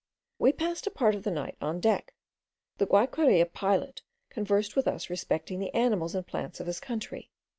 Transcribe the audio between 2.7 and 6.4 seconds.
The Guayqueria pilot conversed with us respecting the animals and